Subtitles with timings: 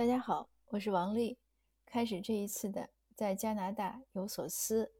[0.00, 1.36] 大家好，我是王丽。
[1.84, 4.92] 开始这一次的在加拿大有所思。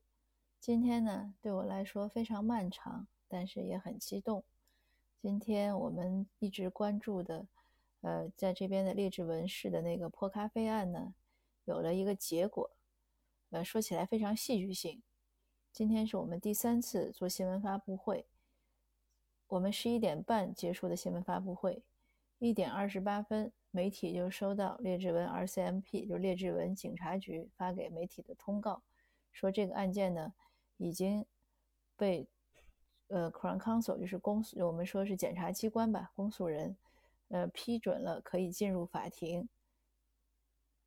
[0.60, 4.44] 今天呢，对我来说非常漫长，但是也很激动。
[5.16, 7.46] 今天我们一直关注的，
[8.02, 11.14] 呃，在这边的列治文市的那个泼咖啡案呢，
[11.64, 12.70] 有了一个结果。
[13.48, 15.02] 呃，说起来非常戏剧性。
[15.72, 18.26] 今天是我们第三次做新闻发布会，
[19.48, 21.82] 我们十一点半结束的新闻发布会，
[22.38, 23.50] 一点二十八分。
[23.70, 28.82] 媒体就收到列治文 RCMP，就是列治文警察局发给媒体的通告，
[29.32, 30.32] 说这个案件呢
[30.76, 31.24] 已经
[31.96, 32.28] 被
[33.08, 36.76] 呃 Crown Counsel，就是公诉，我们说是检察机关吧，公诉人
[37.28, 39.48] 呃批准了，可以进入法庭，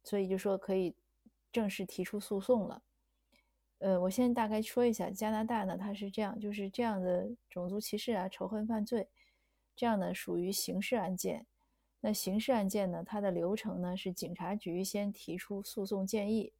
[0.04, 0.96] 所以就说可以
[1.52, 2.84] 正式提出诉讼了。
[3.80, 9.10] 呃，我先大概说一下加拿大呢，它是这样，就是这样的种族歧视啊、仇恨犯罪，
[9.76, 11.46] 这样呢属于刑事案件。
[12.06, 13.02] 那刑事案件呢？
[13.02, 16.52] 它的流程呢是警察局先提出诉讼建议，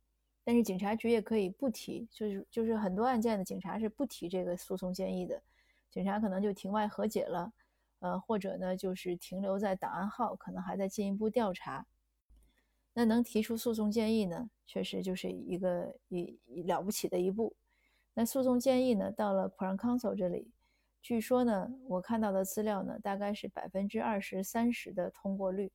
[0.42, 5.44] 但是警察局也可以不提，就是就是很多案件的警察是不提这个诉讼建议的，
[5.92, 7.52] 警察可能就庭外和解了，
[8.00, 11.86] 呃，或者呢就是停留在档案号，可能还在进一步调查。
[12.94, 17.54] 那能提出诉讼建议呢，确实就是一个一了不起的一步。
[18.14, 20.50] 那诉讼建议呢，到了 Crown Counsel 这里。
[21.04, 25.70] 据说呢，我看到的资料呢，大概是百分之二十三十的通过率，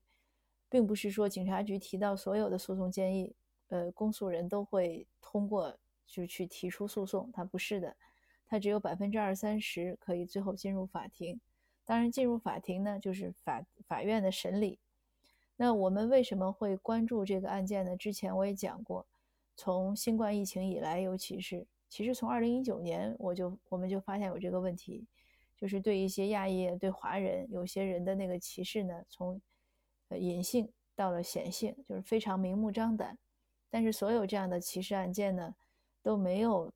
[0.70, 3.36] 并不是说警察局提到所有的诉讼建议，
[3.68, 7.94] 呃，公诉人都会通过就去提出诉讼，它不是的，
[8.46, 11.38] 它只有百分之二三十可以最后进入法庭。
[11.84, 14.78] 当然，进入法庭呢，就是法法院的审理。
[15.56, 17.94] 那我们为什么会关注这个案件呢？
[17.98, 19.06] 之前我也讲过，
[19.54, 25.06] 从新冠疫情以来，尤其是其实从二零一九年，我就我们就发现有这个问题。
[25.60, 29.40] 就是对一些亚裔、对华人有些人的那个歧视呢，从
[30.08, 33.18] 呃隐性到了显性，就是非常明目张胆。
[33.68, 35.54] 但是所有这样的歧视案件呢，
[36.02, 36.72] 都没有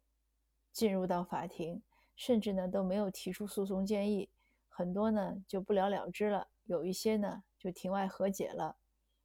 [0.73, 1.81] 进入到法庭，
[2.17, 4.29] 甚至呢都没有提出诉讼建议，
[4.69, 8.77] 很多呢就不了了之了，有一些呢就庭外和解了。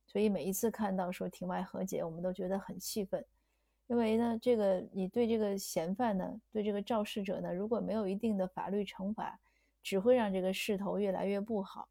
[0.06, 3.26] 所以每一次看到说庭外和解，我们都觉得很气愤。
[3.88, 9.40] 因为呢，这个你对这个嫌犯呢，对这个肇事者呢，如果没有一定的法律惩罚，
[9.88, 11.88] 只会让这个势头越来越不好。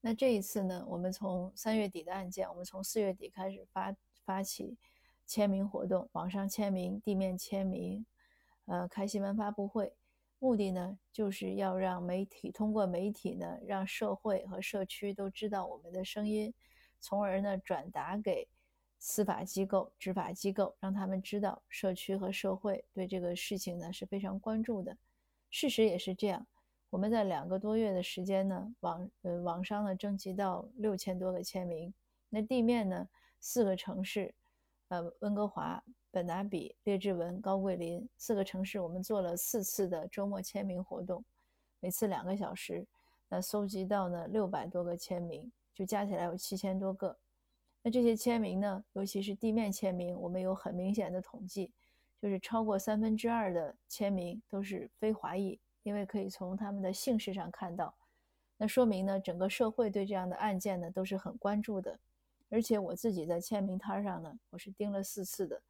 [0.00, 4.78] 那这一次呢，我们从三月底的案件，我们从四月底开始发发起
[5.26, 8.06] 签名活动，网上签名、地面签名，
[8.64, 9.92] 呃，开新闻发布会，
[10.38, 16.54] 目的呢，就是要让媒体通过媒体呢，让社会和社区都知道我们的声音，
[16.98, 18.48] 从而呢，转达给。
[18.98, 24.96] 司法机构、执法机构，让他们知道社区和社会对这个事情呢是非常关注的。
[25.50, 26.46] 事实也是这样。
[26.90, 31.92] 我们在两个多月的时间呢，网呃网上呢征集到六千多个签名。
[32.28, 33.08] 那地面呢，
[33.38, 34.34] 四个城市，
[34.88, 41.24] 呃，温哥华、本拿比、列治文、高桂林四个城市，我们做了四次的周末签名活动，
[41.78, 42.84] 每次两个小时。
[43.28, 47.16] 那搜集到呢六百多个签名，就加起来有七千多个。
[47.82, 51.70] 那这些签名呢，尤其是地面签名，我们有很明显的统计，
[52.20, 55.58] 就是超过三分之二的签名都是非华裔，
[55.90, 57.92] 因为可以从他们的姓氏上看到。
[58.56, 61.98] 那说明呢，整个社会对这样的案件呢都是很关注的。
[62.48, 65.60] 而且我自己在签名摊上呢，我是盯了四次的，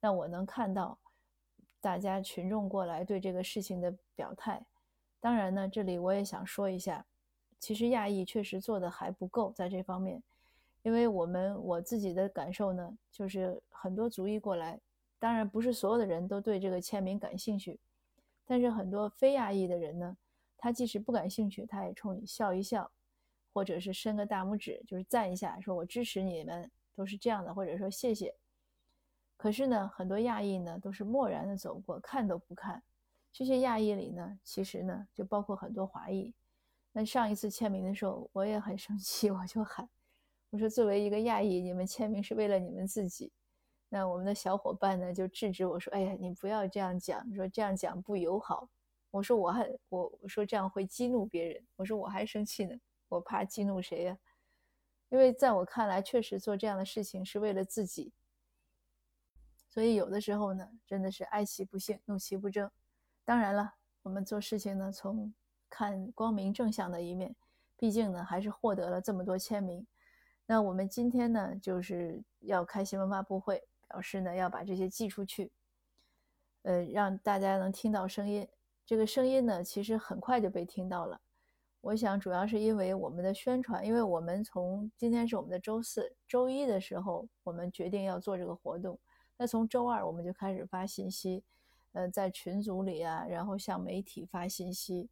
[0.00, 0.98] 那我能看到
[1.80, 4.60] 大家群众过来对这个事情的表态。
[5.20, 7.06] 当然呢，这里我也想说一下，
[7.60, 10.20] 其实亚裔确实做的还不够在这方面。
[10.82, 14.80] 因为我们我自己的感受呢，就是很多族裔过来，
[15.20, 17.78] 当然不是所有的人都对这个签名感兴趣，
[18.50, 20.16] 但是很多非亚裔的人呢，
[20.58, 22.90] 他即使不感兴趣，他也冲你笑一笑，
[23.52, 28.34] 或者是伸个大拇指，就是赞一下，说我支持你们，都是这样的，或者说谢谢。
[29.36, 32.82] 可是呢，很多亚裔呢都是漠然的走过，看都不看。
[33.32, 36.34] 这些亚裔里呢，其实呢就包括很多华裔。
[36.90, 39.88] 那上一次签名的时候，我也很生气，我就喊。
[40.50, 43.30] 我说，作为一个亚裔，你们签名是为了你们自己。
[43.92, 48.68] 那我们的小伙伴呢，就制止我说：“哎呀，你不要这样讲，说这样讲不友好。”
[49.10, 52.74] 我说：“我还我我说这样会激怒别人。”我说：“我还生气呢，
[53.08, 54.16] 我怕激怒谁呀？”
[55.10, 58.12] 因为在我看来，确实做这样的事情是为了自己。
[59.68, 62.70] 所以有的时候呢，真的是哀其不幸，怒其不争。
[63.24, 65.34] 当然了，我们做事情呢，从
[65.68, 67.34] 看光明正向的一面，
[67.76, 69.84] 毕竟呢，还是获得了这么多签名。
[70.46, 75.50] 那我们今天呢，就是要开新闻发布会，表示呢要把这些寄出去，
[76.62, 78.46] 呃，让大家能听到声音。
[78.86, 81.20] 这个声音呢，其实很快就被听到了。
[81.80, 88.96] 我想主要是因为我们的宣传，因为我们从今天是我们的周四，周一的时候我们决定要做这个活动，
[89.36, 91.42] 那从周二我们就开始发信息，
[91.92, 95.08] 呃，在群组里啊，然后向媒体发信息，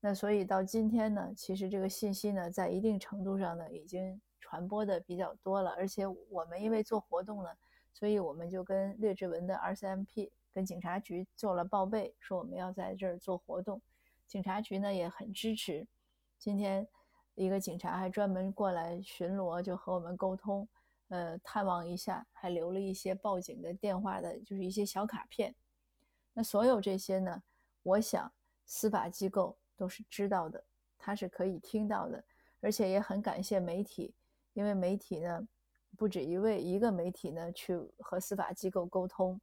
[0.00, 7.48] 那所以到今天呢，其实这个信息呢，在一定程度上呢，已经传播的比较多了，而且我们因为做活动呢，
[7.92, 13.80] 所以我们就跟劣质文的 RCMP 跟警察局做了报备，说我们要在这儿做活动，
[14.26, 15.86] 警察局呢也很支持。
[16.38, 16.86] 今天，
[17.34, 20.68] 一个警察还专门过来巡逻，就和我们沟通，
[21.08, 25.54] 呃，探望一下，还留了一些报警的电话的，就是一些小卡片。
[26.32, 27.42] 那所有这些呢，
[27.82, 28.32] 我想
[28.64, 30.64] 司法机构都是知道的，
[30.98, 32.24] 他是可以听到的，
[32.60, 34.14] 而且也很感谢媒体，
[34.54, 35.46] 因为媒体呢，
[35.96, 39.40] 不止一位，一个媒体呢去和司法机构沟通。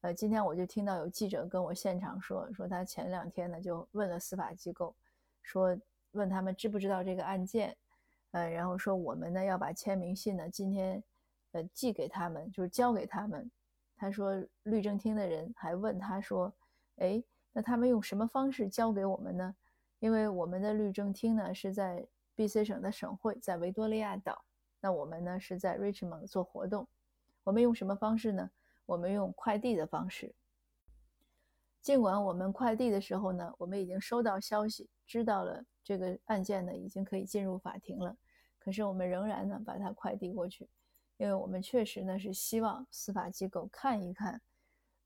[0.00, 4.94] 呃，今天我就听到有记者跟我现场说，说他前两天呢就问了司法机构，
[5.42, 5.78] 说。
[6.14, 7.76] 问他们知不知道这个案件，
[8.30, 11.02] 呃，然后说我们呢要把签名信呢今天，
[11.50, 13.50] 呃，寄给他们，就是交给他们。
[13.96, 16.54] 他说律政厅的人还问他说，
[16.98, 17.20] 哎，
[17.52, 19.56] 那他们用什么方式交给我们呢？
[19.98, 22.06] 因为我们的律政厅呢是在
[22.36, 24.44] B.C 省的省会，在维多利亚岛，
[24.84, 26.86] 那我们呢是在 Richmond 做活动，
[27.42, 28.50] 我们用什么方式呢？
[28.84, 30.34] 我们用快递的方式。
[31.80, 35.64] 尽管我们快递的时候呢，我们已经收到消息，知道了。
[35.82, 38.14] 这个案件呢，已经可以进入法庭了，
[38.58, 40.68] 可是我们仍然呢把它快递过去，
[41.16, 44.38] 因为我们确实呢是希望司法机构看一看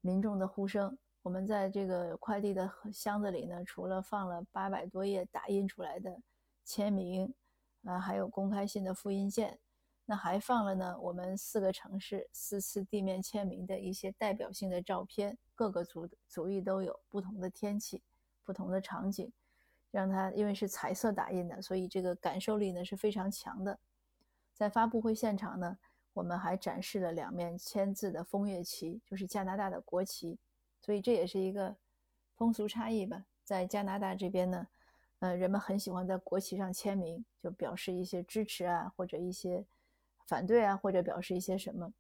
[0.00, 0.98] 民众的呼声。
[1.22, 6.20] 我们在这个快递的箱子里呢，除了放了八百多页打印出来的
[6.64, 7.32] 签名，
[7.84, 9.56] 啊，还有公开信的复印件，
[10.10, 18.02] 那还放了呢我们四个城市四次地面签名的一些代表性的照片，各个族族裔都有不同的天气、
[18.43, 19.31] 不同的场景。
[19.90, 23.78] 让它因为是彩色打印的，所以这个感受力呢是非常强的。
[24.52, 25.78] 在发布会现场呢，
[26.12, 30.38] 我们还展示了两面签字的枫叶旗，就是加拿大的国旗。
[30.81, 31.75] 所以这也是一个
[32.34, 33.25] 风俗差异吧。
[33.44, 34.66] 在加拿大这边呢，
[35.20, 39.64] 呃，人们很喜欢在国旗上签名，就表示一些支持啊，或者一些
[40.28, 41.92] 反对啊，或者表示一些什么。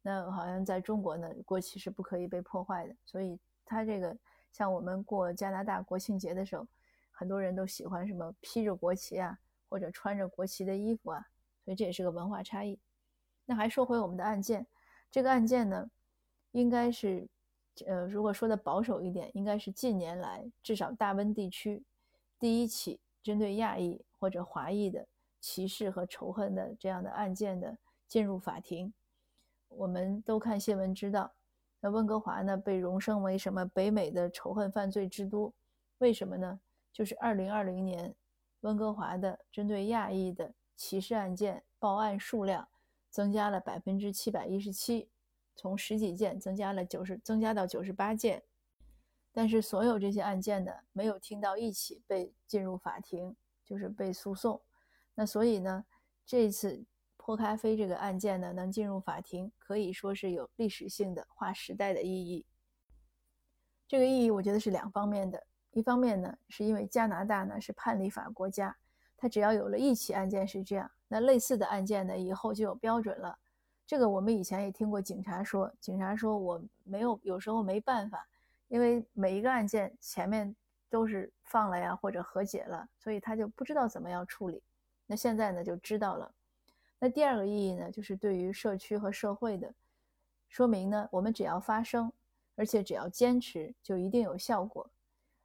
[0.00, 2.96] 那好像在中国呢，国旗是不可以被破坏的。
[3.04, 4.16] 所以它这个
[4.50, 6.66] 像我们过加拿大国庆节的时候。
[7.14, 9.38] 很多人都喜欢什么披着国旗啊，
[9.68, 11.24] 或者穿着国旗的衣服啊，
[11.62, 12.76] 所以这也是个文化差异。
[13.44, 14.66] 那还说回我们的案件，
[15.08, 15.88] 这个案件呢，
[16.50, 17.28] 应该是，
[17.86, 21.84] 呃，如果说的保守一点，应该是近年来至少大温地区
[22.40, 25.06] 第一起针对亚裔或者华裔的
[25.42, 27.76] 歧视和仇恨的这样的案件的
[28.08, 28.94] 进入法庭。
[29.68, 31.32] 我们都看新闻知道，
[31.80, 35.52] 那温哥华呢被荣升为什么北美的仇恨犯罪之都？
[35.98, 36.60] 为什么呢？
[36.92, 38.14] 就是二零二零年，
[38.60, 42.68] 温哥华的针对亚裔的歧视案件报案数量
[43.10, 45.08] 增加了百分之七百一十七，
[45.56, 48.42] 从十几件增加了九十，增加到九十八件。
[49.32, 53.34] 但是所有这些案件呢，没有听到一起被进入法庭，
[53.64, 54.60] 就是被诉讼。
[55.14, 55.84] 那所以呢，
[56.24, 56.84] 这次
[57.16, 62.44] 泼咖啡这个案件呢，能进入法庭，可以说是有历史性的划时代的意义。
[63.86, 65.46] 这个意义，我觉得是两方面的。
[65.72, 68.76] 一方面呢，是因为加拿大呢是判例法国家，
[69.16, 73.38] 它只要有了一起案件是这样，那类似的案件呢以后就有标准了。
[73.86, 78.26] 这个我们以前也听过警察说，警察说我没有，有时候没办法，
[78.68, 80.54] 因为每一个案件前面
[80.88, 84.62] 都是放了呀或者和解了，所以他就不知道怎么样处理。
[85.06, 86.32] 那现在呢就知道了。
[86.98, 89.74] 那第二个意义呢，就是对于社区和社会的
[90.48, 92.12] 说明呢，我们只要发声，
[92.54, 94.88] 而且只要坚持，就一定有效果。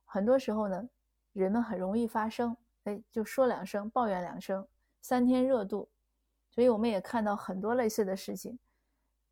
[0.06, 0.88] 很多时候呢，
[1.34, 4.68] 人们很容易发声，哎，就说两声，抱怨两声，
[5.02, 5.90] 三天热度。
[6.50, 8.58] 所以我们也看到很多类似的事情，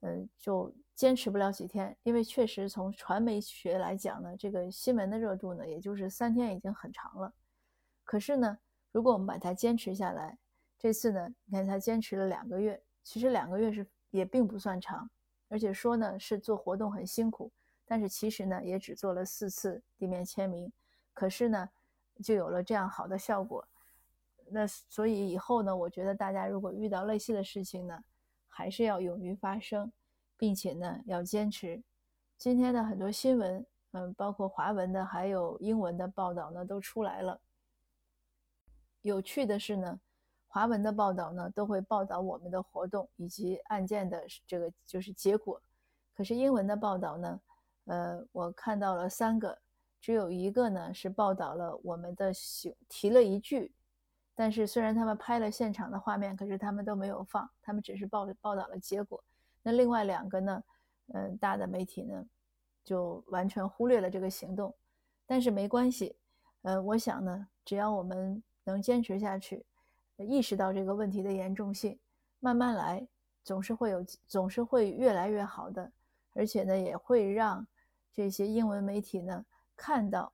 [0.01, 1.95] 嗯，就坚持不了几天。
[2.03, 7.33] 因为确实从传媒学来讲呢，这个新闻的热度呢，也就是三天已经很长了。
[8.03, 8.57] 可是呢，
[8.95, 10.37] 如果我们把它坚持下来，
[10.79, 15.09] 这次呢，你看他坚持了两个月，其实两个月是也并不算长，
[15.49, 17.51] 而且说呢是做活动很辛苦。
[17.83, 20.71] 但是其实呢，也只做了四次地面签名，
[21.13, 21.69] 可是呢，
[22.23, 23.67] 就有了这样好的效果。
[24.49, 28.01] 那所以以后呢，我觉得大家如果遇到类似的事情呢，
[28.47, 29.91] 还是要勇于发声，
[30.37, 31.83] 并且呢要坚持。
[32.37, 37.41] 今天的很多新闻，嗯，包括华文的还有英文的报道呢，都出来了。
[39.05, 39.99] 有趣的是呢，
[40.47, 45.61] 华文的报道呢都会报道我们的活动以及案件的这个就是结果，
[46.15, 47.39] 可是英文的报道呢？
[47.85, 49.55] 呃，我看到了三个，
[50.01, 53.71] 只有一个呢是报道了我们的行提了一句，
[54.33, 59.23] 但是虽然他们拍了现场的画面，可是他们都没有放，他们只是报报道了结果。
[59.61, 60.63] 那另外两个呢，
[61.13, 62.25] 嗯，大的媒体呢，
[62.83, 64.73] 就完全忽略了这个行动。
[65.27, 66.15] 但是没关系，
[66.63, 69.65] 呃，我想呢，只要我们能坚持下去，
[70.17, 71.97] 意识到这个问题的严重性，
[72.39, 73.07] 慢慢来，
[73.43, 75.89] 总是会有，总是会越来越好的。
[76.33, 77.65] 而且呢，也会让
[78.11, 79.45] 这些英文媒体呢
[79.75, 80.33] 看到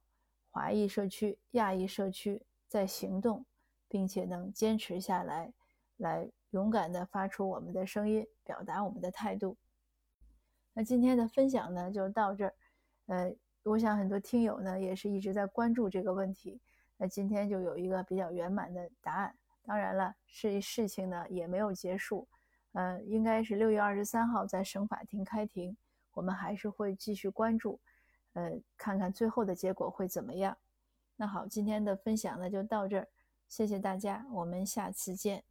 [0.49, 3.45] 华裔社区、亚裔社区在行动。
[3.91, 5.51] 并且能坚持下来，
[5.97, 9.57] 来勇敢地发出我们的声音，表达我们的态度。
[10.71, 12.53] 那今天的分享呢，就到这儿。
[13.07, 16.61] 呃，我想很多听友呢，也是一直在关注这个问题。
[17.01, 19.35] 那今天就有一个比较圆满的答案。
[19.63, 22.27] 当然了，事事情呢也没有结束。
[22.73, 25.75] 呃，应该是六月二十三号在省法庭开庭，
[26.13, 27.79] 我们还是会继续关注，
[28.33, 30.55] 呃，看看最后的结果会怎么样。
[31.15, 33.07] 那好，今天的分享呢就到这儿。
[33.47, 35.50] 谢谢大家，我们下次见。